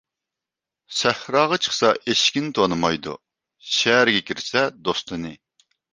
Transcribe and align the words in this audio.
سەھراغا 0.99 1.59
چىقسا 1.67 1.91
ئېشىكىنى 2.13 2.49
تونۇمايدۇ، 2.61 3.13
شەھەرگە 3.77 4.25
كىرسە 4.31 4.65
دوستىنى. 4.89 5.37